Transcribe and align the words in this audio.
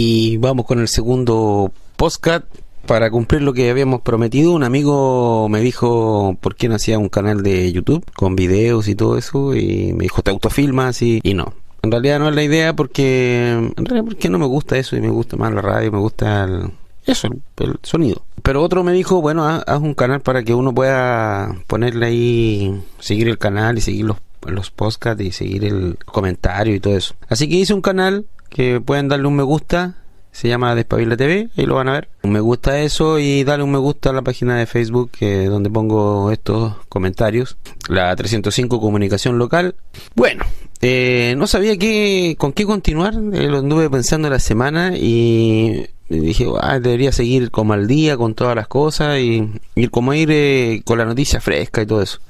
y 0.00 0.36
vamos 0.36 0.64
con 0.64 0.78
el 0.78 0.86
segundo 0.86 1.72
postcat 1.96 2.44
para 2.86 3.10
cumplir 3.10 3.42
lo 3.42 3.52
que 3.52 3.68
habíamos 3.68 4.00
prometido. 4.02 4.52
Un 4.52 4.62
amigo 4.62 5.48
me 5.48 5.60
dijo 5.60 6.36
por 6.40 6.54
qué 6.54 6.68
no 6.68 6.76
hacía 6.76 7.00
un 7.00 7.08
canal 7.08 7.42
de 7.42 7.72
YouTube 7.72 8.04
con 8.14 8.36
videos 8.36 8.86
y 8.86 8.94
todo 8.94 9.18
eso 9.18 9.56
y 9.56 9.92
me 9.94 10.04
dijo 10.04 10.22
te 10.22 10.30
autofilmas 10.30 11.02
y, 11.02 11.18
y 11.24 11.34
no. 11.34 11.52
En 11.82 11.90
realidad 11.90 12.20
no 12.20 12.28
es 12.28 12.36
la 12.36 12.44
idea 12.44 12.76
porque 12.76 13.50
en 13.50 13.86
realidad 13.86 14.04
porque 14.04 14.28
no 14.28 14.38
me 14.38 14.46
gusta 14.46 14.78
eso 14.78 14.94
y 14.94 15.00
me 15.00 15.10
gusta 15.10 15.36
más 15.36 15.52
la 15.52 15.62
radio, 15.62 15.90
me 15.90 15.98
gusta 15.98 16.44
el, 16.44 16.70
eso, 17.04 17.28
el, 17.56 17.80
sonido. 17.82 18.22
Pero 18.44 18.62
otro 18.62 18.84
me 18.84 18.92
dijo, 18.92 19.20
bueno, 19.20 19.48
haz, 19.48 19.80
un 19.80 19.94
canal 19.94 20.20
para 20.20 20.44
que 20.44 20.54
uno 20.54 20.72
pueda 20.72 21.56
ponerle 21.66 22.06
ahí, 22.06 22.82
seguir 23.00 23.28
el 23.28 23.38
canal 23.38 23.78
y 23.78 23.80
seguir 23.80 24.04
los, 24.04 24.18
los 24.46 24.70
podcasts 24.70 25.24
y 25.24 25.32
seguir 25.32 25.64
el 25.64 25.98
comentario 26.04 26.76
y 26.76 26.78
todo 26.78 26.96
eso. 26.96 27.16
Así 27.28 27.48
que 27.48 27.56
hice 27.56 27.74
un 27.74 27.82
canal 27.82 28.26
que 28.48 28.80
pueden 28.80 29.08
darle 29.08 29.26
un 29.26 29.36
me 29.36 29.42
gusta 29.42 29.96
se 30.38 30.46
llama 30.46 30.76
Despabila 30.76 31.16
TV, 31.16 31.48
ahí 31.56 31.66
lo 31.66 31.74
van 31.74 31.88
a 31.88 31.94
ver. 31.94 32.08
Un 32.22 32.30
me 32.30 32.38
gusta 32.38 32.80
eso 32.80 33.18
y 33.18 33.42
dale 33.42 33.64
un 33.64 33.72
me 33.72 33.78
gusta 33.78 34.10
a 34.10 34.12
la 34.12 34.22
página 34.22 34.56
de 34.56 34.66
Facebook 34.66 35.10
que 35.10 35.46
donde 35.46 35.68
pongo 35.68 36.30
estos 36.30 36.74
comentarios. 36.88 37.56
La 37.88 38.14
305 38.14 38.80
Comunicación 38.80 39.36
Local. 39.36 39.74
Bueno, 40.14 40.44
eh, 40.80 41.34
no 41.36 41.48
sabía 41.48 41.76
qué, 41.76 42.36
con 42.38 42.52
qué 42.52 42.64
continuar, 42.66 43.14
eh, 43.14 43.48
lo 43.48 43.58
anduve 43.58 43.90
pensando 43.90 44.30
la 44.30 44.38
semana 44.38 44.96
y 44.96 45.88
dije, 46.08 46.46
ah, 46.60 46.78
debería 46.78 47.10
seguir 47.10 47.50
como 47.50 47.72
al 47.72 47.88
día 47.88 48.16
con 48.16 48.34
todas 48.34 48.54
las 48.54 48.68
cosas 48.68 49.18
y 49.18 49.44
ir 49.74 49.90
como 49.90 50.14
ir 50.14 50.30
eh, 50.30 50.82
con 50.84 50.98
la 50.98 51.04
noticia 51.04 51.40
fresca 51.40 51.82
y 51.82 51.86
todo 51.86 52.00
eso. 52.00 52.20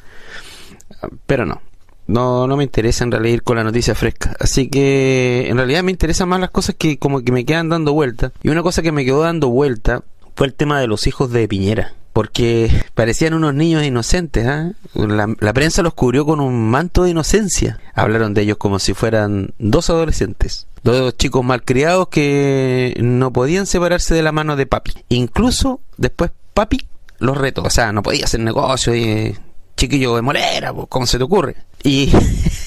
Pero 1.27 1.45
no, 1.45 1.61
no, 2.09 2.47
no 2.47 2.57
me 2.57 2.65
interesa 2.65 3.05
en 3.05 3.13
realidad 3.13 3.35
ir 3.35 3.43
con 3.43 3.57
la 3.57 3.65
noticia 3.65 3.95
fresca. 3.95 4.35
Así 4.41 4.69
que 4.69 5.47
en 5.49 5.59
realidad 5.59 5.85
me 5.85 5.93
interesan 5.93 6.29
más 6.29 6.41
las 6.41 6.51
cosas 6.51 6.75
que 6.77 6.99
como 6.99 7.21
que 7.21 7.33
me 7.33 7.45
quedan 7.45 7.69
dando 7.69 7.93
vuelta. 7.93 8.33
Y 8.43 8.49
una 8.49 8.63
cosa 8.63 8.83
que 8.83 8.93
me 8.93 9.05
quedó 9.05 9.21
dando 9.21 9.51
vuelta 9.51 10.03
fue 10.35 10.47
el 10.47 10.55
tema 10.55 10.81
de 10.81 10.87
los 10.87 11.07
hijos 11.07 11.31
de 11.31 11.47
Piñera. 11.47 11.93
Porque 12.15 12.71
parecían 12.95 13.35
unos 13.35 13.55
niños 13.55 13.85
inocentes. 13.85 14.47
¿ah? 14.47 14.73
La, 14.95 15.53
prensa 15.53 15.83
los 15.83 15.93
cubrió 15.93 16.25
con 16.25 16.41
un 16.41 16.71
manto 16.71 17.05
de 17.05 17.11
inocencia. 17.11 17.79
Hablaron 17.95 18.33
de 18.33 18.41
ellos 18.41 18.57
como 18.57 18.79
si 18.79 18.95
fueran 18.95 19.53
dos 19.59 19.91
adolescentes. 19.91 20.67
Dos 20.83 21.15
chicos 21.19 21.45
malcriados 21.45 22.09
que 22.09 22.95
no 22.99 23.35
podían 23.35 23.67
separarse 23.67 24.15
de 24.15 24.23
la 24.23 24.33
mano 24.33 24.57
de 24.57 24.65
papi. 24.65 24.93
Incluso 25.11 25.81
después 25.99 26.31
papi 26.55 26.87
los 27.19 27.37
retó. 27.37 27.65
O 27.65 27.71
sea, 27.71 27.93
no 27.93 28.03
podía 28.03 28.25
hacer 28.25 28.41
negocio 28.41 28.97
y 28.97 29.37
chiquillo 29.77 30.17
de 30.17 30.23
Morera, 30.23 30.73
¿cómo 30.89 31.07
se 31.07 31.19
te 31.19 31.25
ocurre? 31.25 31.57
Y 31.85 32.11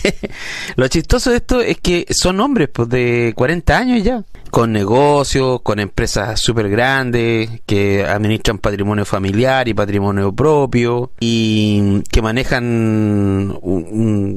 lo 0.76 0.88
chistoso 0.88 1.32
de 1.32 1.38
esto 1.38 1.62
es 1.62 1.78
que 1.80 2.06
son 2.12 2.40
hombres 2.40 2.70
pues, 2.74 2.90
de 2.90 3.34
40 3.36 3.78
años 3.78 4.04
ya, 4.04 4.24
con 4.50 4.72
negocios, 4.72 5.62
con 5.62 5.80
empresas 5.80 6.40
súper 6.40 6.70
grandes, 6.70 7.50
que 7.66 8.06
administran 8.06 8.58
patrimonio 8.58 9.06
familiar 9.06 9.68
y 9.68 9.74
patrimonio 9.74 10.34
propio, 10.34 11.12
y 11.20 12.02
que 12.12 12.22
manejan, 12.22 13.58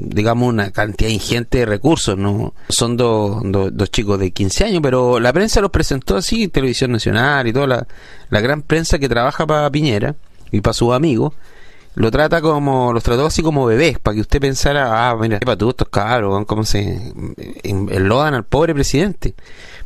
digamos, 0.09 0.49
una 0.49 0.71
cantidad 0.71 1.11
ingente 1.11 1.59
de 1.59 1.67
recursos, 1.67 2.17
¿no? 2.17 2.55
Son 2.69 2.97
dos, 2.97 3.43
dos, 3.45 3.91
chicos 3.91 4.19
de 4.19 4.33
15 4.33 4.65
años, 4.65 4.81
pero 4.83 5.21
la 5.21 5.33
prensa 5.33 5.61
los 5.61 5.71
presentó 5.71 6.17
así, 6.17 6.49
Televisión 6.49 6.93
Nacional 6.93 7.47
y 7.47 7.53
toda 7.53 7.67
la, 7.67 7.87
la 8.31 8.41
gran 8.41 8.63
prensa 8.63 8.99
que 8.99 9.09
trabaja 9.09 9.47
para 9.47 9.71
Piñera 9.71 10.17
y 10.51 10.61
para 10.61 10.75
sus 10.75 10.93
amigos 10.93 11.33
lo 11.95 12.11
trata 12.11 12.41
como, 12.41 12.93
los 12.93 13.03
trató 13.03 13.27
así 13.27 13.43
como 13.43 13.67
bebés, 13.67 13.99
para 13.99 14.15
que 14.15 14.21
usted 14.21 14.41
pensara, 14.41 15.11
ah, 15.11 15.17
mira, 15.17 15.39
para 15.41 15.57
tú 15.57 15.71
estos 15.71 15.89
cabros, 15.89 16.45
cómo 16.47 16.65
se 16.65 17.13
enlodan 17.63 18.35
al 18.35 18.45
pobre 18.45 18.75
presidente. 18.75 19.35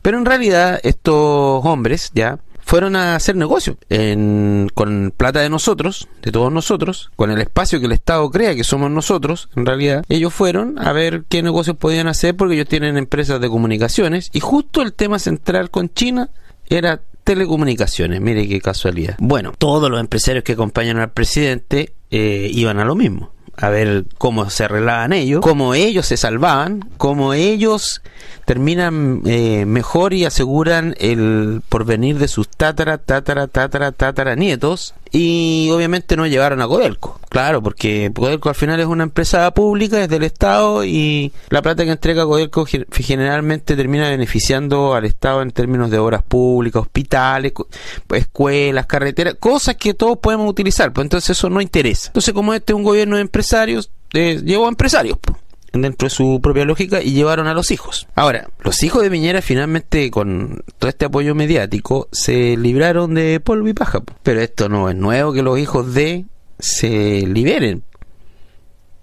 Pero 0.03 0.19
en 0.19 0.25
realidad, 0.25 0.81
estos 0.83 1.65
hombres, 1.65 2.11
ya, 2.15 2.39
fueron 2.69 2.97
a 2.97 3.15
hacer 3.15 3.35
negocio 3.35 3.79
en, 3.89 4.69
con 4.75 5.11
plata 5.17 5.41
de 5.41 5.49
nosotros, 5.49 6.07
de 6.21 6.31
todos 6.31 6.53
nosotros, 6.53 7.11
con 7.17 7.31
el 7.31 7.41
espacio 7.41 7.81
que 7.81 7.87
el 7.87 7.93
Estado 7.93 8.31
crea 8.31 8.55
que 8.55 8.63
somos 8.63 8.91
nosotros, 8.91 9.49
en 9.57 9.65
realidad, 9.65 10.05
ellos 10.11 10.35
fueron 10.35 10.79
a 10.79 10.93
ver 10.93 11.25
qué 11.31 11.43
negocios 11.43 11.79
podían 11.79 12.09
hacer 12.09 12.37
porque 12.37 12.57
ellos 12.57 12.69
tienen 12.69 12.99
empresas 12.99 13.41
de 13.41 13.49
comunicaciones 13.49 14.29
y 14.35 14.41
justo 14.41 14.83
el 14.83 14.93
tema 14.93 15.19
central 15.19 15.71
con 15.71 15.89
China 15.89 16.29
era 16.69 17.01
telecomunicaciones, 17.25 18.21
mire 18.21 18.47
qué 18.47 18.61
casualidad. 18.61 19.17
Bueno, 19.19 19.53
todos 19.57 19.91
los 19.91 20.01
empresarios 20.01 20.45
que 20.45 20.53
acompañan 20.53 20.99
al 20.99 21.11
presidente 21.11 21.95
eh, 22.11 22.51
iban 22.53 22.79
a 22.79 22.85
lo 22.85 22.95
mismo 22.95 23.31
a 23.61 23.69
ver 23.71 24.05
cómo 24.19 24.49
se 24.51 24.65
arreglaban 24.65 25.13
ellos, 25.13 25.41
cómo 25.43 25.75
ellos 25.75 26.07
se 26.07 26.17
salvaban, 26.17 26.89
cómo 26.97 27.35
ellos 27.35 28.03
terminan 28.45 29.23
eh, 29.27 29.67
mejor 29.67 30.15
y 30.15 30.25
aseguran 30.25 30.95
el 30.99 31.61
porvenir 31.69 32.19
de 32.19 32.29
sus 32.29 32.49
tatara, 32.49 32.97
tatara, 32.97 33.49
tatara, 33.49 33.93
tatara 33.93 34.37
nietos 34.37 34.95
y 35.11 35.69
obviamente 35.73 36.17
no 36.17 36.27
llevaron 36.27 36.61
a 36.63 36.67
Codelco. 36.67 37.21
Claro, 37.29 37.63
porque 37.63 38.11
Codelco 38.15 38.49
al 38.49 38.55
final 38.55 38.81
es 38.81 38.87
una 38.87 39.05
empresa 39.05 39.51
pública, 39.53 40.03
es 40.03 40.09
del 40.09 40.23
Estado 40.23 40.83
y 40.85 41.33
la 41.51 41.61
plata 41.61 41.85
que 41.85 41.91
entrega 41.91 42.25
Codelco 42.25 42.67
generalmente 42.67 43.77
termina 43.77 44.09
beneficiando 44.09 44.95
al 44.95 45.05
Estado 45.05 45.43
en 45.43 45.51
términos 45.51 45.91
de 45.91 45.99
obras 45.99 46.23
públicas, 46.23 46.83
hospitales, 46.83 47.53
escuelas, 48.15 48.87
carreteras, 48.87 49.35
cosas 49.39 49.77
que 49.77 49.93
todos 49.93 50.19
podemos 50.19 50.49
utilizar, 50.49 50.93
pues 50.93 51.05
entonces 51.05 51.37
eso 51.37 51.51
no 51.51 51.61
interesa. 51.61 52.09
Entonces 52.09 52.33
como 52.33 52.55
este 52.55 52.73
es 52.73 52.77
un 52.77 52.83
gobierno 52.83 53.17
de 53.17 53.23
empresarios, 53.49 53.91
eh, 54.13 54.43
llevó 54.45 54.67
a 54.67 54.69
empresarios. 54.69 55.19
Dentro 55.73 56.07
de 56.07 56.11
su 56.11 56.41
propia 56.43 56.65
lógica 56.65 57.03
y 57.03 57.13
llevaron 57.13 57.47
a 57.47 57.55
los 57.55 57.71
hijos. 57.71 58.09
Ahora, 58.15 58.49
los 58.63 58.83
hijos 58.83 59.03
de 59.03 59.11
Piñera 59.11 59.43
finalmente 59.43 60.11
con 60.11 60.63
todo 60.79 60.89
este 60.89 61.05
apoyo 61.07 61.35
mediático 61.35 62.09
se 62.11 62.57
libraron 62.57 63.15
de 63.15 63.39
polvo 63.41 63.69
y 63.69 63.75
paja. 63.75 64.03
Pero 64.23 64.41
esto 64.41 64.69
no 64.69 64.89
es 64.89 64.97
nuevo 64.97 65.33
que 65.33 65.43
los 65.43 65.59
hijos 65.59 65.95
de 65.95 66.25
se 66.59 67.27
liberen. 67.27 67.85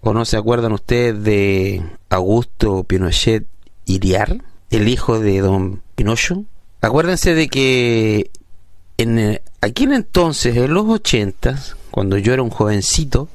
¿O 0.01 0.13
no 0.13 0.25
se 0.25 0.38
acuerdan 0.38 0.73
ustedes 0.73 1.23
de 1.23 1.84
Augusto 2.09 2.84
Pinochet 2.84 3.47
Iriar, 3.85 4.44
el 4.69 4.88
hijo 4.88 5.19
de 5.19 5.39
don 5.39 5.81
Pinocho? 5.95 6.45
Acuérdense 6.81 7.35
de 7.35 7.47
que 7.47 8.31
en 8.97 9.39
aquel 9.61 9.94
entonces, 9.94 10.55
en 10.57 10.73
los 10.73 10.85
ochentas, 10.88 11.75
cuando 11.91 12.17
yo 12.17 12.34
era 12.34 12.44
un 12.44 12.50
jovencito, 12.50 13.29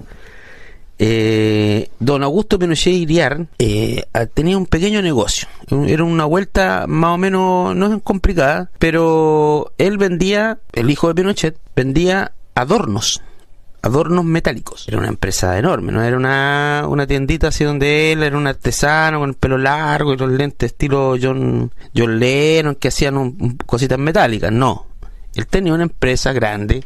eh, 1.02 1.88
don 1.98 2.22
Augusto 2.22 2.58
Pinochet 2.58 2.92
Iriar 2.92 3.46
eh, 3.58 4.04
tenía 4.34 4.58
un 4.58 4.66
pequeño 4.66 5.00
negocio. 5.00 5.48
Era 5.86 6.04
una 6.04 6.26
vuelta 6.26 6.84
más 6.86 7.14
o 7.14 7.16
menos, 7.16 7.74
no 7.74 7.94
es 7.94 8.02
complicada, 8.02 8.70
pero 8.78 9.72
él 9.78 9.96
vendía, 9.96 10.58
el 10.72 10.90
hijo 10.90 11.08
de 11.08 11.14
Pinochet, 11.14 11.56
vendía 11.74 12.32
adornos 12.54 13.22
adornos 13.82 14.26
metálicos. 14.26 14.86
Era 14.88 14.98
una 14.98 15.08
empresa 15.08 15.58
enorme, 15.58 15.90
no 15.90 16.02
era 16.02 16.14
una, 16.14 16.84
una 16.86 17.06
tiendita 17.06 17.48
así 17.48 17.64
donde 17.64 18.12
él 18.12 18.22
era 18.22 18.36
un 18.36 18.46
artesano 18.46 19.20
con 19.20 19.30
el 19.30 19.36
pelo 19.36 19.56
largo 19.56 20.12
y 20.12 20.18
los 20.18 20.30
lentes 20.30 20.72
estilo 20.72 21.16
John, 21.18 21.72
John 21.96 22.18
Lennon 22.18 22.74
que 22.74 22.88
hacían 22.88 23.56
cositas 23.64 23.98
metálicas. 23.98 24.52
No, 24.52 24.86
él 25.34 25.46
tenía 25.46 25.72
una 25.72 25.84
empresa 25.84 26.34
grande 26.34 26.84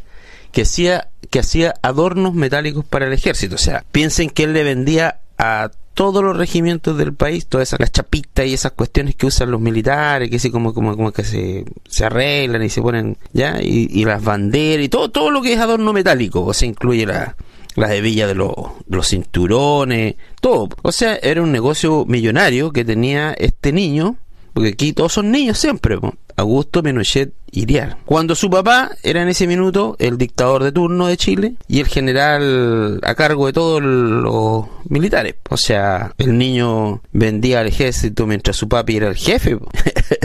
que 0.55 0.63
hacía, 0.63 1.09
que 1.31 1.41
hacía 1.41 1.75
adornos 1.83 2.33
metálicos 2.33 2.85
para 2.85 3.07
el 3.07 3.13
ejército. 3.13 3.57
O 3.57 3.59
sea, 3.59 3.85
piensen 3.91 4.31
que 4.31 4.45
él 4.45 4.53
le 4.53 4.63
vendía 4.63 5.19
a 5.37 5.73
todos 5.95 6.23
los 6.23 6.37
regimientos 6.37 6.97
del 6.97 7.13
país, 7.13 7.47
todas 7.47 7.69
esas 7.69 7.81
las 7.81 7.91
chapitas 7.91 8.47
y 8.47 8.55
esas 8.55 8.71
cuestiones 8.71 9.17
que 9.17 9.27
usan 9.27 9.51
los 9.51 9.61
militares, 9.61 10.31
que 10.31 10.37
así 10.37 10.53
como, 10.53 10.73
como, 10.73 10.97
como 10.97 11.11
que 11.11 11.25
se, 11.25 11.65
se 11.89 12.05
arreglan 12.05 12.63
y 12.63 12.69
se 12.69 12.81
ponen, 12.81 13.19
ya, 13.33 13.59
y, 13.61 14.05
las 14.05 14.23
banderas 14.23 14.85
y 14.85 14.89
todo, 14.89 15.11
todo 15.11 15.31
lo 15.33 15.43
que 15.43 15.53
es 15.53 15.59
adorno 15.59 15.93
metálico, 15.93 16.45
o 16.45 16.55
sea, 16.55 16.69
incluye 16.69 17.05
la, 17.05 17.37
las 17.75 17.91
hebillas 17.91 18.29
de, 18.29 18.35
de 18.35 18.97
los 18.97 19.09
cinturones, 19.09 20.15
todo. 20.41 20.69
O 20.83 20.93
sea, 20.93 21.17
era 21.17 21.43
un 21.43 21.51
negocio 21.51 22.05
millonario 22.07 22.73
que 22.73 22.85
tenía 22.85 23.33
este 23.33 23.73
niño, 23.73 24.19
porque 24.55 24.71
aquí 24.71 24.93
todos 24.93 25.13
son 25.13 25.33
niños 25.33 25.59
siempre, 25.59 25.99
Augusto 26.37 26.83
Pinochet 26.83 27.33
Iriar. 27.51 27.99
Cuando 28.05 28.35
su 28.35 28.49
papá 28.49 28.93
era 29.03 29.21
en 29.23 29.29
ese 29.29 29.47
minuto 29.47 29.97
el 29.99 30.17
dictador 30.17 30.63
de 30.63 30.73
turno 30.73 31.07
de 31.07 31.17
Chile 31.17 31.55
y 31.69 31.81
el 31.81 31.87
general 31.87 33.01
a 33.03 33.15
cargo 33.15 33.47
de 33.47 33.53
todos 33.53 33.83
los 33.83 34.67
militares. 34.89 35.35
O 35.51 35.57
sea, 35.57 36.13
el 36.19 36.39
niño 36.39 37.03
vendía 37.13 37.61
al 37.61 37.67
ejército 37.67 38.27
mientras 38.27 38.57
su 38.57 38.69
papi 38.69 38.97
era 38.97 39.09
el 39.09 39.17
jefe 39.17 39.59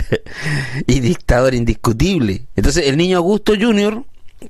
y 0.88 1.00
dictador 1.00 1.54
indiscutible. 1.54 2.44
Entonces 2.56 2.88
el 2.88 2.98
niño 2.98 3.18
Augusto 3.18 3.54
Jr. 3.60 4.04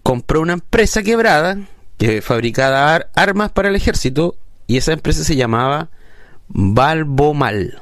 compró 0.04 0.42
una 0.42 0.54
empresa 0.54 1.04
quebrada 1.04 1.58
que 1.98 2.22
fabricaba 2.22 3.08
armas 3.16 3.52
para 3.52 3.70
el 3.70 3.76
ejército 3.76 4.36
y 4.68 4.78
esa 4.78 4.94
empresa 4.94 5.24
se 5.24 5.36
llamaba 5.36 5.90
Balbomal. 6.48 7.82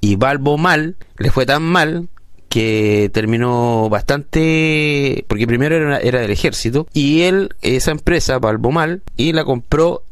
Y 0.00 0.16
Balbomal 0.16 0.96
le 1.18 1.30
fue 1.30 1.46
tan 1.46 1.62
mal 1.62 2.08
que 2.48 3.10
terminó 3.12 3.88
bastante 3.90 5.24
porque 5.28 5.46
primero 5.46 5.76
era, 5.76 6.20
del 6.20 6.30
ejército 6.30 6.86
y 6.94 7.22
él 7.22 7.54
esa 7.60 7.90
empresa 7.90 8.38
Balbomal 8.38 9.02
y 9.16 9.32
la 9.32 9.44
compró 9.44 10.02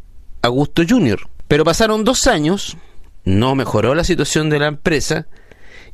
Augusto 0.42 0.82
Junior 0.86 1.30
pero 1.48 1.64
pasaron 1.64 2.04
dos 2.04 2.26
años 2.26 2.76
no 3.24 3.54
mejoró 3.54 3.94
la 3.94 4.04
situación 4.04 4.50
de 4.50 4.58
la 4.58 4.66
empresa 4.66 5.26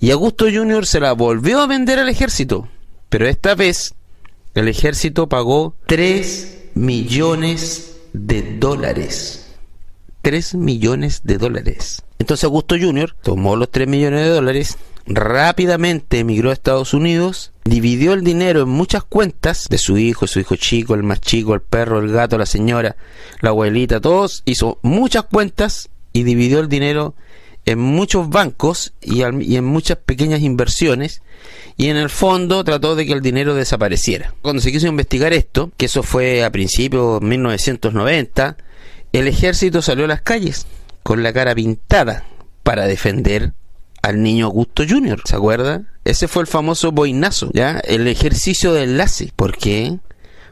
Y 0.00 0.10
Augusto 0.10 0.46
Junior 0.52 0.84
se 0.84 0.98
la 0.98 1.12
volvió 1.12 1.60
a 1.60 1.68
vender 1.68 2.00
al 2.00 2.08
ejército, 2.08 2.68
pero 3.08 3.28
esta 3.28 3.54
vez 3.54 3.94
el 4.54 4.66
ejército 4.66 5.28
pagó 5.28 5.76
3 5.86 6.70
millones 6.74 8.00
de 8.12 8.58
dólares. 8.58 9.41
3 10.22 10.54
millones 10.54 11.22
de 11.24 11.38
dólares. 11.38 12.02
Entonces 12.18 12.44
Augusto 12.44 12.76
Junior 12.80 13.14
tomó 13.22 13.56
los 13.56 13.70
3 13.70 13.88
millones 13.88 14.20
de 14.20 14.28
dólares, 14.28 14.78
rápidamente 15.06 16.20
emigró 16.20 16.50
a 16.50 16.52
Estados 16.52 16.94
Unidos, 16.94 17.52
dividió 17.64 18.12
el 18.12 18.22
dinero 18.22 18.62
en 18.62 18.68
muchas 18.68 19.04
cuentas 19.04 19.66
de 19.68 19.78
su 19.78 19.98
hijo, 19.98 20.26
su 20.26 20.40
hijo 20.40 20.56
chico, 20.56 20.94
el 20.94 21.02
más 21.02 21.20
chico, 21.20 21.54
el 21.54 21.60
perro, 21.60 21.98
el 21.98 22.12
gato, 22.12 22.38
la 22.38 22.46
señora, 22.46 22.96
la 23.40 23.50
abuelita, 23.50 24.00
todos, 24.00 24.42
hizo 24.46 24.78
muchas 24.82 25.24
cuentas 25.24 25.90
y 26.12 26.22
dividió 26.22 26.60
el 26.60 26.68
dinero 26.68 27.14
en 27.64 27.78
muchos 27.78 28.28
bancos 28.28 28.92
y, 29.00 29.22
en 29.22 29.64
muchas 29.64 29.98
pequeñas 29.98 30.40
inversiones 30.40 31.22
y 31.76 31.88
en 31.88 31.96
el 31.96 32.10
fondo 32.10 32.64
trató 32.64 32.96
de 32.96 33.06
que 33.06 33.12
el 33.12 33.22
dinero 33.22 33.54
desapareciera. 33.54 34.34
Cuando 34.42 34.60
se 34.60 34.72
quiso 34.72 34.86
investigar 34.88 35.32
esto, 35.32 35.70
que 35.76 35.86
eso 35.86 36.02
fue 36.02 36.44
a 36.44 36.50
principios 36.50 37.20
de 37.20 37.26
1990, 37.26 38.56
el 39.12 39.28
ejército 39.28 39.82
salió 39.82 40.04
a 40.04 40.08
las 40.08 40.22
calles 40.22 40.66
con 41.02 41.22
la 41.22 41.32
cara 41.32 41.54
pintada 41.54 42.24
para 42.62 42.86
defender 42.86 43.52
al 44.02 44.22
niño 44.22 44.46
Augusto 44.46 44.84
Jr., 44.88 45.20
¿se 45.24 45.36
acuerda? 45.36 45.82
Ese 46.04 46.26
fue 46.28 46.42
el 46.42 46.48
famoso 46.48 46.90
boinazo, 46.90 47.50
¿ya? 47.52 47.78
El 47.78 48.08
ejercicio 48.08 48.72
de 48.72 48.84
enlace. 48.84 49.32
¿Por 49.36 49.56
qué? 49.56 49.98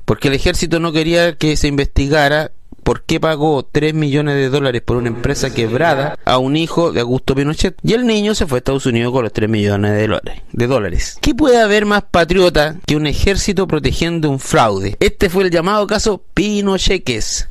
Porque 0.04 0.28
el 0.28 0.34
ejército 0.34 0.78
no 0.78 0.92
quería 0.92 1.36
que 1.36 1.56
se 1.56 1.68
investigara 1.68 2.52
por 2.84 3.02
qué 3.02 3.20
pagó 3.20 3.64
3 3.64 3.94
millones 3.94 4.36
de 4.36 4.48
dólares 4.48 4.82
por 4.82 4.96
una 4.96 5.08
empresa 5.08 5.52
quebrada 5.52 6.18
a 6.24 6.38
un 6.38 6.56
hijo 6.56 6.92
de 6.92 7.00
Augusto 7.00 7.34
Pinochet. 7.34 7.76
Y 7.82 7.92
el 7.92 8.06
niño 8.06 8.34
se 8.34 8.46
fue 8.46 8.56
a 8.56 8.60
Estados 8.60 8.86
Unidos 8.86 9.12
con 9.12 9.24
los 9.24 9.32
3 9.32 9.48
millones 9.48 9.92
de 9.92 10.06
dólares. 10.06 10.42
De 10.52 10.66
dólares. 10.66 11.18
¿Qué 11.20 11.34
puede 11.34 11.60
haber 11.60 11.86
más 11.86 12.04
patriota 12.10 12.76
que 12.86 12.96
un 12.96 13.06
ejército 13.06 13.66
protegiendo 13.66 14.30
un 14.30 14.38
fraude? 14.38 14.96
Este 15.00 15.28
fue 15.28 15.44
el 15.44 15.50
llamado 15.50 15.86
caso 15.86 16.22
Pinocheques. 16.34 17.48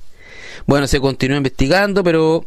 Bueno, 0.66 0.88
se 0.88 1.00
continuó 1.00 1.38
investigando, 1.38 2.04
pero 2.04 2.46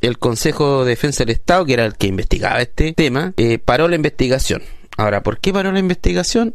el 0.00 0.18
Consejo 0.18 0.84
de 0.84 0.90
Defensa 0.90 1.24
del 1.24 1.34
Estado, 1.34 1.64
que 1.64 1.74
era 1.74 1.84
el 1.84 1.96
que 1.96 2.06
investigaba 2.06 2.60
este 2.60 2.92
tema, 2.92 3.32
eh, 3.36 3.58
paró 3.58 3.88
la 3.88 3.96
investigación. 3.96 4.62
Ahora, 4.96 5.22
¿por 5.22 5.38
qué 5.38 5.52
paró 5.52 5.72
la 5.72 5.78
investigación? 5.78 6.54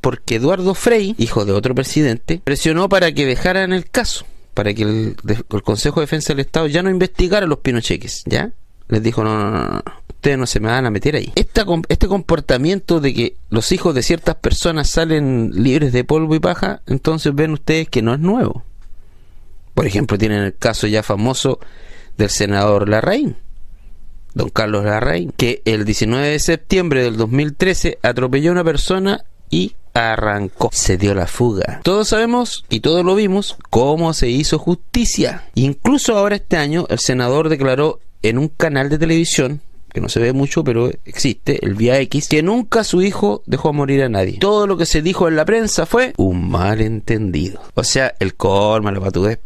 Porque 0.00 0.36
Eduardo 0.36 0.74
Frei, 0.74 1.14
hijo 1.18 1.44
de 1.44 1.52
otro 1.52 1.74
presidente, 1.74 2.40
presionó 2.42 2.88
para 2.88 3.12
que 3.12 3.26
dejaran 3.26 3.72
el 3.72 3.88
caso, 3.90 4.26
para 4.52 4.74
que 4.74 4.82
el, 4.82 5.16
Consejo 5.62 6.00
de 6.00 6.06
Defensa 6.06 6.32
del 6.32 6.40
Estado 6.40 6.66
ya 6.66 6.82
no 6.82 6.90
investigara 6.90 7.46
los 7.46 7.58
pinocheques, 7.58 8.22
¿ya? 8.26 8.52
Les 8.88 9.02
dijo, 9.02 9.24
no, 9.24 9.50
no, 9.50 9.50
no, 9.50 9.82
ustedes 10.08 10.38
no 10.38 10.46
se 10.46 10.60
me 10.60 10.68
van 10.68 10.86
a 10.86 10.90
meter 10.90 11.16
ahí. 11.16 11.32
este 11.34 12.08
comportamiento 12.08 13.00
de 13.00 13.14
que 13.14 13.36
los 13.48 13.72
hijos 13.72 13.94
de 13.94 14.02
ciertas 14.02 14.36
personas 14.36 14.90
salen 14.90 15.50
libres 15.54 15.92
de 15.92 16.04
polvo 16.04 16.34
y 16.34 16.40
paja, 16.40 16.82
entonces 16.86 17.34
ven 17.34 17.52
ustedes 17.52 17.88
que 17.88 18.02
no 18.02 18.12
es 18.12 18.20
nuevo. 18.20 18.62
Por 19.74 19.86
ejemplo, 19.86 20.16
tienen 20.16 20.42
el 20.42 20.56
caso 20.56 20.86
ya 20.86 21.02
famoso 21.02 21.58
del 22.16 22.30
senador 22.30 22.88
Larraín, 22.88 23.36
don 24.34 24.48
Carlos 24.48 24.84
Larraín, 24.84 25.32
que 25.36 25.62
el 25.64 25.84
19 25.84 26.28
de 26.28 26.38
septiembre 26.38 27.02
del 27.02 27.16
2013 27.16 27.98
atropelló 28.02 28.50
a 28.50 28.52
una 28.52 28.64
persona 28.64 29.24
y 29.50 29.74
arrancó, 29.92 30.70
se 30.72 30.96
dio 30.96 31.14
la 31.14 31.26
fuga. 31.26 31.80
Todos 31.82 32.08
sabemos 32.08 32.64
y 32.68 32.80
todos 32.80 33.04
lo 33.04 33.14
vimos 33.14 33.56
cómo 33.70 34.12
se 34.12 34.28
hizo 34.28 34.58
justicia. 34.58 35.44
Incluso 35.54 36.16
ahora 36.16 36.36
este 36.36 36.56
año 36.56 36.86
el 36.88 36.98
senador 36.98 37.48
declaró 37.48 38.00
en 38.22 38.38
un 38.38 38.48
canal 38.48 38.88
de 38.88 38.98
televisión 38.98 39.60
que 39.92 40.00
no 40.00 40.08
se 40.08 40.18
ve 40.18 40.32
mucho, 40.32 40.64
pero 40.64 40.90
existe, 41.04 41.64
el 41.64 41.76
Vía 41.76 42.00
X, 42.00 42.26
que 42.28 42.42
nunca 42.42 42.82
su 42.82 43.00
hijo 43.00 43.44
dejó 43.46 43.72
morir 43.72 44.02
a 44.02 44.08
nadie. 44.08 44.38
Todo 44.40 44.66
lo 44.66 44.76
que 44.76 44.86
se 44.86 45.02
dijo 45.02 45.28
en 45.28 45.36
la 45.36 45.44
prensa 45.44 45.86
fue 45.86 46.12
un 46.16 46.50
malentendido. 46.50 47.62
O 47.74 47.84
sea, 47.84 48.12
el 48.18 48.34
colma, 48.34 48.90
la 48.90 48.98
patudez 48.98 49.38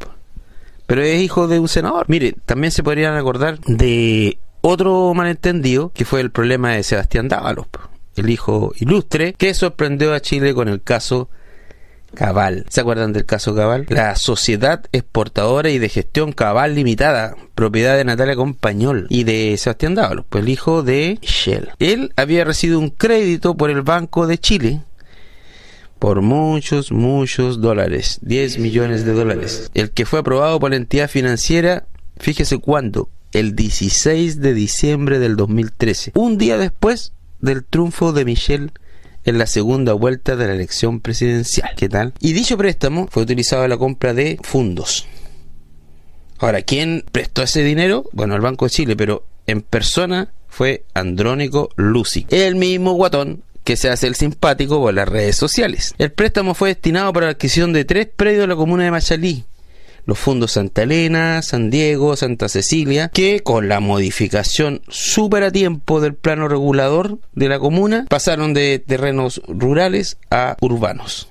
pero 0.89 1.03
es 1.03 1.21
hijo 1.21 1.49
de 1.49 1.59
un 1.59 1.69
senador. 1.69 2.07
Mire, 2.09 2.35
también 2.47 2.73
se 2.73 2.83
podrían 2.83 3.15
acordar 3.15 3.61
de 3.61 4.39
otro 4.63 5.13
malentendido 5.13 5.93
que 5.95 6.07
fue 6.07 6.23
el 6.23 6.31
problema 6.31 6.73
de 6.73 6.83
Sebastián 6.83 7.29
Dávalos, 7.29 7.67
el 8.17 8.31
hijo 8.31 8.73
ilustre, 8.81 9.35
que 9.35 9.53
sorprendió 9.53 10.15
a 10.15 10.21
Chile 10.21 10.55
con 10.55 10.67
el 10.67 10.83
caso 10.83 11.29
Cabal. 12.15 12.65
¿Se 12.71 12.81
acuerdan 12.81 13.13
del 13.13 13.27
caso 13.27 13.55
Cabal? 13.55 13.85
La 13.91 14.17
Sociedad 14.17 14.83
Exportadora 14.93 15.69
y 15.69 15.79
de 15.79 15.91
Gestión 15.91 16.33
Cabal 16.33 16.75
Limitada, 16.75 17.37
propiedad 17.55 17.95
de 17.99 18.07
Natalia 18.07 18.35
Compañol 18.35 19.09
y 19.11 19.25
de 19.25 19.59
Sebastián 19.59 19.95
Dávalos, 19.95 20.25
pues 20.27 20.43
el 20.43 20.49
hijo 20.49 20.83
de 20.83 21.19
Shell. 21.21 21.69
Él 21.81 22.15
había 22.17 22.45
recibido 22.45 22.79
un 22.79 22.89
crédito 22.89 23.59
por 23.59 23.69
el 23.69 23.83
Banco 23.83 24.27
de 24.27 24.39
Chile 24.39 24.81
por 25.99 26.23
muchos, 26.23 26.93
muchos 26.93 27.61
dólares, 27.61 28.19
10 28.23 28.59
millones 28.59 29.05
de 29.05 29.13
dólares. 29.13 29.71
El 29.75 29.91
que 29.91 30.07
fue 30.07 30.21
aprobado 30.21 30.61
por 30.61 30.71
la 30.71 30.77
entidad 30.77 31.09
financiera, 31.09 31.87
fíjese 32.19 32.59
cuándo, 32.59 33.09
el 33.33 33.55
16 33.55 34.41
de 34.41 34.55
diciembre 34.55 35.19
del 35.19 35.37
2013, 35.37 36.13
un 36.15 36.39
día 36.39 36.57
después 36.57 37.13
del 37.41 37.65
triunfo 37.65 38.13
de 38.13 38.25
Michel 38.25 38.73
en 39.25 39.39
la 39.39 39.47
segunda 39.47 39.93
vuelta 39.93 40.37
de 40.37 40.47
la 40.47 40.55
elección 40.55 41.01
presidencial. 41.01 41.71
¿Qué 41.77 41.89
tal? 41.89 42.15
Y 42.21 42.33
dicho 42.33 42.57
préstamo 42.57 43.09
fue 43.11 43.25
utilizado 43.25 43.65
en 43.65 43.71
la 43.71 43.77
compra 43.77 44.15
de 44.15 44.39
fondos. 44.43 45.07
Ahora, 46.39 46.63
¿quién 46.63 47.05
prestó 47.11 47.43
ese 47.43 47.65
dinero? 47.65 48.05
Bueno, 48.13 48.37
el 48.37 48.41
Banco 48.41 48.67
de 48.67 48.71
Chile, 48.71 48.97
pero 48.97 49.25
en 49.47 49.61
persona 49.61 50.31
fue 50.49 50.85
Andrónico 50.95 51.71
Lucy, 51.77 52.27
el 52.31 52.55
mismo 52.55 52.93
guatón 52.93 53.43
que 53.69 53.77
se 53.77 53.91
hace 53.91 54.07
el 54.07 54.15
simpático 54.15 54.81
por 54.81 54.95
las 54.95 55.07
redes 55.07 55.37
sociales. 55.37 55.95
El 55.99 56.11
préstamo 56.11 56.55
fue 56.55 56.71
destinado 56.71 57.13
para 57.13 57.27
la 57.27 57.33
adquisición 57.33 57.75
de 57.75 57.85
tres 57.85 58.09
predios 58.17 58.41
de 58.41 58.47
la 58.47 58.57
comuna 58.57 58.85
de 58.85 58.91
Machalí, 58.91 59.45
los 60.07 60.19
fondos 60.19 60.53
Santa 60.53 60.85
Elena, 60.85 61.43
San 61.43 61.69
Diego, 61.69 62.17
Santa 62.17 62.49
Cecilia, 62.49 63.11
que 63.13 63.41
con 63.41 63.69
la 63.69 63.81
modificación 63.81 64.81
súper 64.89 65.43
a 65.43 65.51
tiempo 65.51 66.01
del 66.01 66.15
plano 66.15 66.49
regulador 66.49 67.19
de 67.35 67.51
la 67.51 67.59
comuna, 67.59 68.07
pasaron 68.09 68.55
de 68.55 68.79
terrenos 68.79 69.43
rurales 69.47 70.17
a 70.31 70.57
urbanos. 70.63 71.29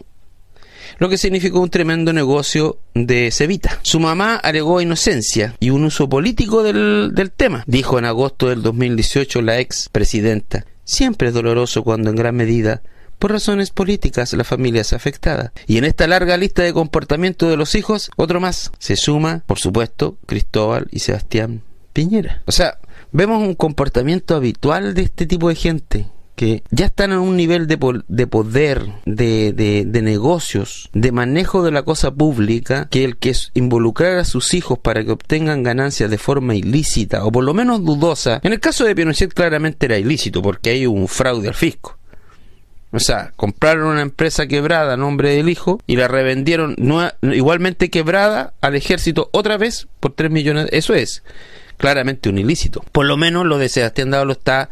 Lo 1.00 1.10
que 1.10 1.18
significó 1.18 1.60
un 1.60 1.72
tremendo 1.72 2.14
negocio 2.14 2.78
de 2.94 3.32
Cevita. 3.32 3.80
Su 3.82 4.00
mamá 4.00 4.36
alegó 4.36 4.80
inocencia 4.80 5.56
y 5.60 5.72
un 5.72 5.86
uso 5.86 6.08
político 6.08 6.62
del, 6.62 7.16
del 7.16 7.32
tema, 7.32 7.64
dijo 7.66 7.98
en 7.98 8.06
agosto 8.06 8.50
del 8.50 8.62
2018 8.62 9.42
la 9.42 9.60
ex 9.60 9.90
presidenta. 9.92 10.68
Siempre 10.88 11.28
es 11.28 11.34
doloroso 11.34 11.84
cuando 11.84 12.10
en 12.10 12.16
gran 12.16 12.34
medida 12.34 12.82
por 13.20 13.34
razones 13.34 13.72
políticas 13.72 14.32
la 14.32 14.46
familia 14.46 14.82
es 14.82 14.94
afectada. 14.94 15.52
Y 15.68 15.78
en 15.78 15.84
esta 15.84 16.08
larga 16.08 16.38
lista 16.38 16.64
de 16.64 16.72
comportamiento 16.72 17.50
de 17.50 17.58
los 17.58 17.76
hijos, 17.76 18.10
otro 18.16 18.40
más. 18.40 18.72
Se 18.80 18.96
suma, 18.96 19.44
por 19.46 19.60
supuesto, 19.60 20.18
Cristóbal 20.26 20.88
y 20.90 21.00
Sebastián 21.00 21.62
Piñera. 21.92 22.42
O 22.46 22.54
sea, 22.54 22.78
vemos 23.12 23.46
un 23.46 23.54
comportamiento 23.54 24.34
habitual 24.34 24.94
de 24.94 25.02
este 25.02 25.26
tipo 25.26 25.50
de 25.50 25.56
gente 25.56 26.08
que 26.38 26.62
ya 26.70 26.86
están 26.86 27.12
en 27.12 27.18
un 27.18 27.36
nivel 27.36 27.66
de, 27.66 27.80
de 28.08 28.28
poder, 28.28 28.86
de, 29.06 30.02
negocios, 30.04 30.88
de 30.94 31.12
manejo 31.12 31.64
de 31.64 31.72
la 31.72 31.82
cosa 31.82 32.12
pública, 32.12 32.88
que 32.92 33.04
el 33.04 33.18
que 33.18 33.32
es 33.32 33.50
involucrar 33.56 34.20
a 34.20 34.24
sus 34.24 34.54
hijos 34.54 34.78
para 34.78 35.04
que 35.04 35.10
obtengan 35.10 35.64
ganancias 35.64 36.12
de 36.12 36.20
forma 36.20 36.54
ilícita 36.54 37.26
o 37.26 37.32
por 37.32 37.44
lo 37.44 37.56
menos 37.56 37.84
dudosa, 37.84 38.40
en 38.44 38.54
el 38.54 38.60
caso 38.60 38.86
de 38.86 38.96
Pinochet 38.96 39.34
claramente 39.34 39.88
era 39.88 39.98
ilícito 39.98 40.44
porque 40.44 40.70
hay 40.70 40.86
un 40.86 41.08
fraude 41.08 41.48
al 41.48 41.56
fisco. 41.56 41.98
O 42.92 43.00
sea, 43.00 43.34
compraron 43.36 43.88
una 43.88 44.04
empresa 44.04 44.46
quebrada 44.46 44.94
a 44.94 44.98
nombre 44.98 45.32
del 45.32 45.50
hijo 45.50 45.82
y 45.88 45.96
la 45.96 46.08
revendieron 46.08 46.76
igualmente 47.24 47.90
quebrada 47.90 48.54
al 48.62 48.76
ejército 48.76 49.32
otra 49.34 49.58
vez 49.58 49.88
por 50.00 50.14
3 50.14 50.30
millones. 50.30 50.68
Eso 50.72 50.94
es 50.94 51.24
claramente 51.78 52.30
un 52.30 52.38
ilícito. 52.38 52.86
Por 52.92 53.08
lo 53.08 53.18
menos 53.18 53.44
lo 53.48 53.58
de 53.58 53.70
Sebastián 53.70 54.12
lo 54.12 54.32
está 54.32 54.70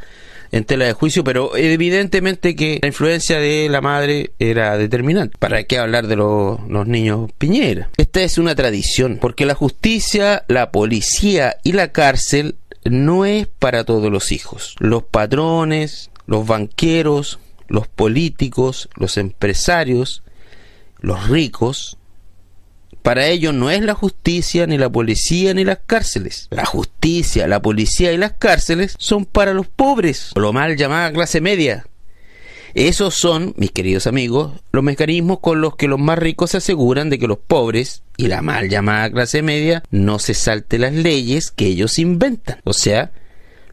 en 0.52 0.66
tela 0.66 0.86
de 0.86 0.94
juicio, 0.94 1.24
pero 1.24 1.56
evidentemente 1.56 2.56
que 2.56 2.80
la 2.82 2.88
influencia 2.88 3.40
de 3.40 3.68
la 3.70 3.82
madre 3.82 4.32
era 4.40 4.78
determinante. 4.78 5.38
¿Para 5.38 5.64
qué 5.64 5.78
hablar 5.78 6.08
de 6.08 6.16
los, 6.16 6.60
niños 6.88 7.32
Piñera? 7.38 7.90
Esta 7.98 8.22
es 8.22 8.38
una 8.38 8.56
tradición, 8.56 9.18
porque 9.22 9.46
la 9.46 9.56
justicia, 9.56 10.44
la 10.48 10.72
policía 10.72 11.58
y 11.64 11.74
la 11.74 11.92
cárcel 11.92 12.56
no 12.84 13.26
es 13.26 13.48
para 13.48 13.84
todos 13.84 14.12
los 14.12 14.32
hijos. 14.32 14.76
Los 14.80 15.04
patrones, 15.04 16.12
los 16.28 16.46
banqueros, 16.46 17.40
los 17.68 17.88
políticos, 17.88 18.90
los 18.96 19.18
empresarios, 19.18 20.24
los 21.00 21.28
ricos, 21.30 21.98
para 23.06 23.28
ellos 23.28 23.54
no 23.54 23.70
es 23.70 23.84
la 23.84 23.94
justicia, 23.94 24.66
ni 24.66 24.80
la 24.80 24.90
policía, 24.90 25.54
ni 25.54 25.64
las 25.64 25.78
cárceles. 25.86 26.48
La 26.50 26.66
justicia, 26.66 27.48
la 27.48 27.62
policía 27.62 28.12
y 28.12 28.18
las 28.18 28.34
cárceles 28.34 28.96
son 28.98 29.26
para 29.26 29.54
los 29.54 29.68
pobres, 29.68 30.32
o 30.36 30.40
lo 30.40 30.54
mal 30.54 30.76
llamada 30.76 31.14
clase 31.14 31.40
media. 31.40 31.86
Esos 32.74 33.14
son, 33.14 33.54
mis 33.58 33.70
queridos 33.70 34.08
amigos, 34.08 34.54
los 34.72 34.84
mecanismos 34.84 35.38
con 35.40 35.62
los 35.62 35.76
que 35.76 35.88
los 35.88 36.00
más 36.00 36.18
ricos 36.18 36.50
se 36.50 36.58
aseguran 36.58 37.12
de 37.12 37.20
que 37.20 37.28
los 37.28 37.38
pobres 37.38 38.02
y 38.18 38.26
la 38.26 38.42
mal 38.42 38.70
llamada 38.70 39.12
clase 39.12 39.44
media 39.44 39.84
no 39.92 40.18
se 40.18 40.34
salte 40.34 40.80
las 40.80 40.94
leyes 40.94 41.52
que 41.52 41.68
ellos 41.68 42.00
inventan. 42.00 42.60
O 42.64 42.74
sea, 42.74 43.12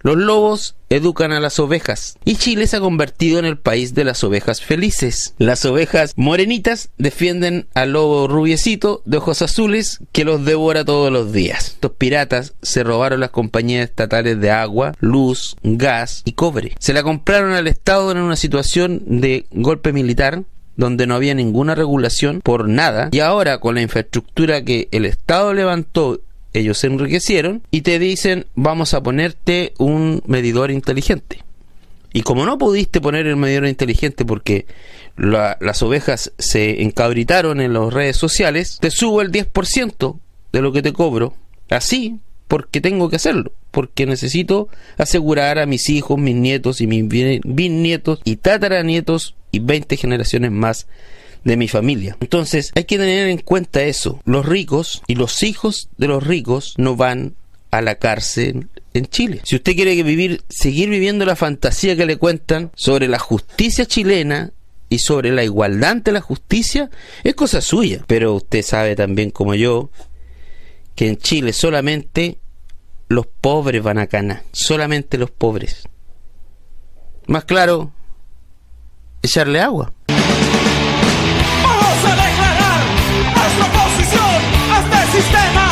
Los 0.03 0.17
lobos 0.17 0.75
educan 0.89 1.31
a 1.33 1.41
las 1.41 1.61
ovejas 1.61 2.19
y 2.25 2.37
Chile 2.37 2.67
se 2.67 2.77
ha 2.77 2.81
convertido 2.81 3.39
en 3.39 3.45
el 3.45 3.57
país 3.57 3.95
de 3.95 4.05
las 4.05 4.25
ovejas 4.25 4.61
felices. 4.61 5.35
Las 5.39 5.65
ovejas 5.65 6.13
morenitas 6.17 6.91
defienden 6.99 7.67
al 7.75 7.93
lobo 7.93 8.27
rubiecito 8.27 9.03
de 9.05 9.19
ojos 9.19 9.43
azules 9.43 10.01
que 10.11 10.25
los 10.25 10.45
devora 10.45 10.85
todos 10.85 11.13
los 11.13 11.33
días. 11.33 11.69
Estos 11.69 11.93
piratas 11.93 12.55
se 12.63 12.83
robaron 12.83 13.21
las 13.21 13.31
compañías 13.31 13.89
estatales 13.89 14.41
de 14.41 14.51
agua, 14.51 14.95
luz, 14.99 15.57
gas 15.63 16.23
y 16.25 16.33
cobre. 16.33 16.75
Se 16.81 16.93
la 16.93 17.05
compraron 17.05 17.53
al 17.53 17.69
Estado 17.69 18.11
en 18.11 18.19
una 18.19 18.37
situación 18.37 19.03
de 19.07 19.47
golpe 19.53 19.93
militar 19.93 20.43
donde 20.77 21.07
no 21.07 21.15
había 21.15 21.35
ninguna 21.35 21.75
regulación 21.75 22.41
por 22.41 22.69
nada 22.69 23.09
y 23.13 23.21
ahora 23.21 23.59
con 23.59 23.75
la 23.75 23.83
infraestructura 23.83 24.65
que 24.65 24.89
el 24.91 25.05
Estado 25.05 25.53
levantó 25.55 26.21
ellos 26.53 26.79
se 26.79 26.87
enriquecieron 26.87 27.63
y 27.71 27.83
te 27.83 27.99
dicen 27.99 28.47
vamos 28.55 28.95
a 28.95 29.03
ponerte 29.03 29.73
un 29.79 30.23
medidor 30.27 30.71
inteligente. 30.71 31.43
Y 32.13 32.23
como 32.23 32.45
no 32.45 32.59
pudiste 32.59 33.01
poner 33.01 33.27
el 33.27 33.37
medidor 33.37 33.67
inteligente 33.67 34.25
porque 34.25 34.67
las 35.17 35.83
ovejas 35.83 36.33
se 36.39 36.83
encabritaron 36.83 37.61
en 37.61 37.73
las 37.73 37.93
redes 37.93 38.17
sociales, 38.17 38.79
te 38.81 38.91
subo 38.91 39.23
el 39.23 39.33
10% 39.33 40.19
de 40.53 40.61
lo 40.61 40.73
que 40.73 40.83
te 40.83 40.93
cobro. 40.93 41.35
Así, 41.71 42.19
porque 42.49 42.83
tengo 42.83 43.09
que 43.09 43.17
hacerlo. 43.17 43.53
Porque 43.71 44.05
necesito 44.05 44.69
asegurar 44.99 45.59
a 45.59 45.65
mis 45.65 45.89
hijos, 45.89 46.19
mis 46.19 46.37
nietos 46.37 46.83
y 46.83 46.87
mis 46.87 47.41
bisnietos 47.45 48.21
y 48.25 48.37
tataranietos 48.37 49.35
y 49.51 49.61
20 49.61 49.97
generaciones 49.97 50.51
más 50.51 50.87
de 51.45 51.57
mi 51.57 51.69
familia. 51.69 52.17
Entonces 52.21 52.73
hay 52.75 52.85
que 52.85 52.99
tener 52.99 53.29
en 53.29 53.39
cuenta 53.39 53.83
eso. 53.83 54.21
Los 54.25 54.47
ricos 54.47 55.03
y 55.07 55.15
los 55.15 55.43
hijos 55.43 55.89
de 55.97 56.09
los 56.09 56.27
ricos 56.27 56.75
no 56.77 56.97
van 56.97 57.35
a 57.71 57.81
la 57.81 57.97
cárcel 57.97 58.69
en 58.95 59.07
Chile. 59.07 59.41
Si 59.45 59.57
usted 59.57 59.75
quiere 59.75 60.01
vivir, 60.03 60.43
seguir 60.49 60.89
viviendo 60.89 61.25
la 61.25 61.37
fantasía 61.37 61.97
que 61.97 62.07
le 62.07 62.19
cuentan 62.19 62.71
sobre 62.75 63.09
la 63.09 63.19
justicia 63.19 63.87
chilena 63.87 64.53
y 64.89 64.99
sobre 64.99 65.33
la 65.33 65.43
igualdad 65.43 65.91
ante 65.91 66.13
la 66.13 66.21
justicia, 66.21 66.91
es 67.25 67.35
cosa 67.35 67.61
suya. 67.61 68.05
Pero 68.07 68.35
usted 68.35 68.63
sabe 68.63 68.95
también 68.95 69.31
como 69.31 69.55
yo 69.55 69.91
que 70.95 71.09
en 71.09 71.17
Chile 71.17 71.55
solamente 71.55 72.39
los 73.09 73.27
pobres 73.27 73.83
van 73.83 73.99
a 73.99 74.07
cana, 74.07 74.45
solamente 74.53 75.17
los 75.19 75.31
pobres. 75.31 75.89
Más 77.27 77.45
claro, 77.45 77.93
echarle 79.23 79.61
agua. 79.61 79.93
sistema 85.23 85.72